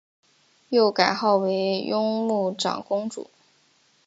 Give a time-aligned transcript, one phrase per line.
[0.69, 3.29] 又改号为雍穆长公主。